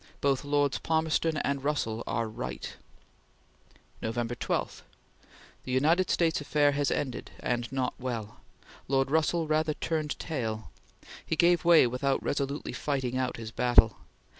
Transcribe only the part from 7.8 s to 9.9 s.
well. Lord Russell rather